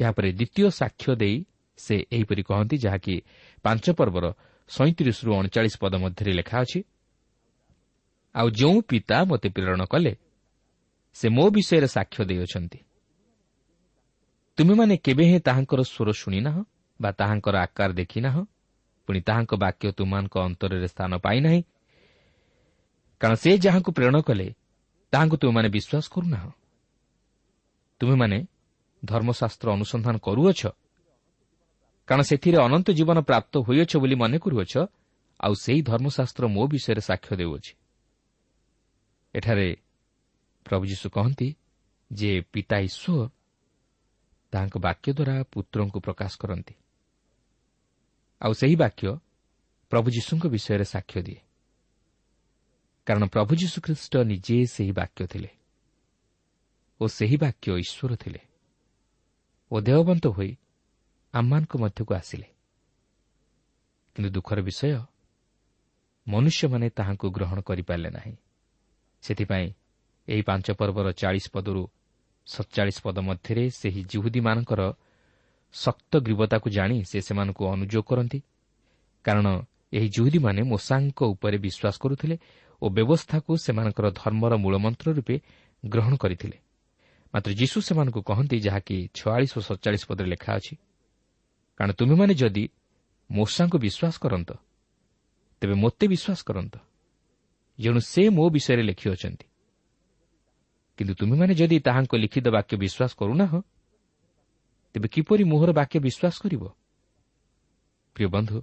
[0.00, 1.44] ଏହାପରେ ଦ୍ୱିତୀୟ ସାକ୍ଷ୍ୟ ଦେଇ
[1.76, 3.22] ସେ ଏହିପରି କହନ୍ତି ଯାହାକି
[3.62, 4.32] ପାଞ୍ଚ ପର୍ବର
[4.68, 6.82] ସଇଁତିରିଶରୁ ଅଣଚାଳିଶ ପଦ ମଧ୍ୟରେ ଲେଖା ଅଛି।
[8.34, 10.12] ଆଉ ଯେଉଁ ପିତା ମୋତେ ପ୍ରେରଣ କଲେ
[11.16, 12.78] ସେ ମୋ ବିଷୟରେ ସାକ୍ଷ୍ୟ ଦେଇଅଛନ୍ତି।
[14.58, 16.56] ତୁମେମାନେ କେବେ ହେଁ ତାହାଙ୍କର ସ୍ୱର ଶୁଣିନାହ
[17.00, 18.36] ବା ତାହାଙ୍କର ଆକାର ଦେଖିନାହ
[19.06, 21.62] ପୁଣି ତାହାଙ୍କ ବାକ୍ୟ ତୁମମାନଙ୍କ ଅନ୍ତରରେ ସ୍ଥାନ ପାଇନାହିଁ।
[23.20, 24.46] କାରଣ ସେ ଯାହାଙ୍କୁ ପ୍ରେରଣ କଲେ
[25.12, 26.44] ତାହାଙ୍କୁ ତୁମେମାନେ ବିଶ୍ୱାସ କରୁନାହ।
[28.00, 28.38] ତୁମେମାନେ
[29.02, 30.62] ଧର୍ମଶାସ୍ତ୍ର ଅନୁସନ୍ଧାନ କରୁଅଛ
[32.08, 34.74] କାରଣ ସେଥିରେ ଅନନ୍ତ ଜୀବନ ପ୍ରାପ୍ତ ହୋଇଅଛ ବୋଲି ମନେ କରୁଅଛ
[35.40, 37.72] ଆଉ ସେହି ଧର୍ମଶାସ୍ତ୍ର ମୋ ବିଷୟରେ ସାକ୍ଷ୍ୟ ଦେଉଅଛି।
[39.34, 39.68] ଏଠାରେ
[40.66, 41.48] ପ୍ରଭୁ ଯୀଶୁ କହନ୍ତି
[42.10, 43.30] ଯେ ପିତା ଈଶ୍ୱର
[44.52, 46.74] ତାହାଙ୍କ ବାକ୍ୟ ଦ୍ୱାରା ପୁତ୍ରଙ୍କୁ ପ୍ରକାଶ କରନ୍ତି।
[48.42, 49.08] ଆଉ ସେହି ବାକ୍ୟ
[49.90, 51.40] ପ୍ରଭୁ ଯୀଶୁଙ୍କ ବିଷୟରେ ସାକ୍ଷ୍ୟ ଦିଏ।
[53.06, 55.50] କାରଣ ପ୍ରଭୁ ଯୀଶୁଖ୍ରୀଷ୍ଟ ନିଜେ ସେହି ବାକ୍ୟ ଥିଲେ
[57.00, 58.40] ଓ ସେହି ବାକ୍ୟ ଈଶ୍ୱର ଥିଲେ
[59.70, 60.52] ଓ ଦେହବନ୍ତ ହୋଇ
[61.34, 62.48] ଆମମାନଙ୍କ ମଧ୍ୟକୁ ଆସିଲେ।
[64.14, 64.88] କିନ୍ତୁ ଦୁଃଖର ବିଷୟ
[66.26, 68.34] ମନୁଷ୍ୟମାନେ ତାହାଙ୍କୁ ଗ୍ରହଣ କରିପାରିଲେ ନାହିଁ।
[69.24, 69.68] ସେଥିପାଇଁ
[70.28, 71.82] ଏହି ପାଞ୍ଚ ପର୍ବର ଚାଳିଶ ପଦରୁ
[72.46, 74.80] ସତଚାଳିଶ ପଦ ମଧ୍ୟରେ ସେହି ଜିହୁଦୀମାନଙ୍କର
[75.74, 78.38] ଶକ୍ତ ଗ୍ରୀବତାକୁ ଜାଣି ସେ ସେମାନଙ୍କୁ ଅନୁଯୋଗ କରନ୍ତି।
[79.24, 79.46] କାରଣ
[79.96, 82.36] ଏହି ଜୁହୁଦୀମାନେ ମୋଷାଙ୍କ ଉପରେ ବିଶ୍ୱାସ କରୁଥିଲେ
[82.82, 85.36] ଓ ବ୍ୟବସ୍ଥାକୁ ସେମାନଙ୍କର ଧର୍ମର ମୂଳମନ୍ତ୍ର ରୂପେ
[85.82, 86.56] ଗ୍ରହଣ କରିଥିଲେ।
[87.34, 90.74] ମାତ୍ର ଯୀଶୁ ସେମାନଙ୍କୁ କହନ୍ତି ଯାହାକି ଛୟାଳିଶ ଓ ସତଚାଳିଶ ପଦରେ ଲେଖା ଅଛି
[91.80, 92.64] କାରଣ ତୁମେମାନେ ଯଦି
[93.30, 94.50] ମୂଷାଙ୍କୁ ବିଶ୍ୱାସ କରନ୍ତ
[95.62, 96.74] ତେବେ ମୋତେ ବିଶ୍ୱାସ କରନ୍ତ।
[97.78, 99.46] ଯେଣୁ ସେ ମୋ ବିଷୟରେ ଲେଖିଅଛନ୍ତି
[100.98, 103.52] କିନ୍ତୁ ତୁମେମାନେ ଯଦି ତାହାଙ୍କ ଲିଖିତ ବାକ୍ୟ ବିଶ୍ୱାସ କରୁନାହ
[104.94, 106.62] ତେବେ କିପରି ମୋହର ବାକ୍ୟ ବିଶ୍ୱାସ କରିବ?
[108.14, 108.58] ପ୍ରିୟ ବନ୍ଧୁ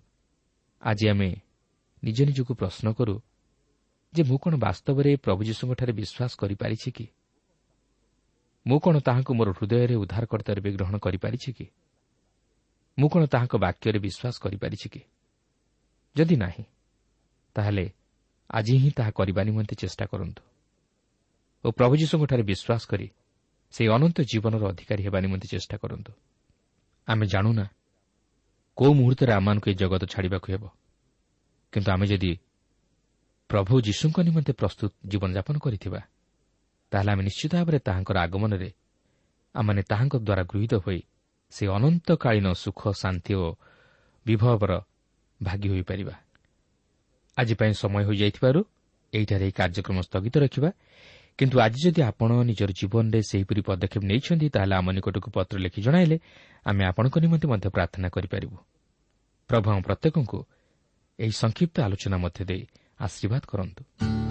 [0.81, 1.29] ଆଜି ଆମେ
[2.03, 3.15] ନିଜ ନିଜକୁ ପ୍ରଶ୍ନ କରୁ
[4.13, 7.05] ଯେ ମୁଁ କ'ଣ ବାସ୍ତବରେ ପ୍ରଭୁ ଯୀଶୁଙ୍କଠାରେ ବିଶ୍ୱାସ କରିପାରିଛି କି?
[8.67, 11.65] ମୁଁ କ'ଣ ତାହାଙ୍କୁ ମୋର ହୃଦୟରେ ଉଦ୍ଧାରକର୍ତ୍ତା ରୂପେ ଗ୍ରହଣ କରିପାରିଛି କି?
[12.99, 15.01] ମୁଁ କ'ଣ ତାହାଙ୍କ ବାକ୍ୟରେ ବିଶ୍ୱାସ କରିପାରିଛି କି?
[16.15, 16.63] ଯଦି ନାହିଁ
[17.55, 17.85] ତାହେଲେ
[18.51, 20.41] ଆଜି ହିଁ ତାହା କରିବା ନିମନ୍ତେ ଚେଷ୍ଟା କରନ୍ତୁ।
[21.63, 23.07] ଓ ପ୍ରଭୁ ଯୀଶୁଙ୍କଠାରେ ବିଶ୍ୱାସ କରି
[23.73, 26.11] ସେହି ଅନନ୍ତ ଜୀବନର ଅଧିକାରୀ ହେବା ନିମନ୍ତେ ଚେଷ୍ଟା କରନ୍ତୁ।
[27.07, 27.65] ଆମେ ଜାଣୁନା
[28.77, 30.63] କେଉଁ ମୁହୂର୍ତ୍ତରେ ଆମମାନଙ୍କୁ ଏହି ଜଗତ ଛାଡ଼ିବାକୁ ହେବ।
[31.73, 32.31] କିନ୍ତୁ ଆମେ ଯଦି
[33.49, 36.01] ପ୍ରଭୁ ଯୀଶୁଙ୍କ ନିମନ୍ତେ ପ୍ରସ୍ତୁତ ଜୀବନଯାପନ କରିଥିବା
[36.91, 38.69] ତାହେଲେ ଆମେ ନିଶ୍ଚିତ ଭାବରେ ତାହାଙ୍କର ଆଗମନରେ
[39.55, 40.99] ଆମମାନେ ତାହାଙ୍କ ଦ୍ୱାରା ଗୃହୀତ ହୋଇ
[41.53, 43.45] ସେ ଅନନ୍ତକାଳୀନ ସୁଖ ଶାନ୍ତି ଓ
[44.25, 44.71] ବିଭବର
[45.43, 46.15] ଭାଗି ହୋଇପାରିବା।
[47.37, 48.59] ଆଜି ପାଇଁ ସମୟ ହୋଇଯାଇଥିବାରୁ
[49.13, 50.69] ଏହିଠାରେ ଏହି କାର୍ଯ୍ୟକ୍ରମ ସ୍ଥଗିତ ରଖିବା।
[51.39, 56.17] କିନ୍ତୁ ଆଜି ଯଦି ଆପଣ ନିଜର ଜୀବନରେ ସେହିପରି ପଦକ୍ଷେପ ନେଇଛନ୍ତି ତାହେଲେ ଆମ ନିକଟକୁ ପତ୍ର ଲେଖି ଜଣାଇଲେ
[56.65, 58.57] ଆମେ ଆପଣଙ୍କ ନିମନ୍ତେ ମଧ୍ୟ ପ୍ରାର୍ଥନା କରିପାରିବୁ।
[59.49, 60.39] ପ୍ରଭୁ ଆମ ପ୍ରତ୍ୟେକଙ୍କୁ
[61.19, 62.63] ଏହି ସଂକ୍ଷିପ୍ତ ଆଲୋଚନା ମଧ୍ୟ ଦେଇ
[62.99, 64.30] ଆଶୀର୍ବାଦ କରନ୍ତୁ।